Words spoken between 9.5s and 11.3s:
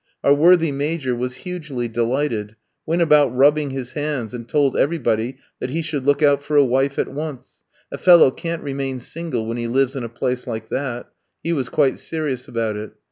he lives in a place like that;"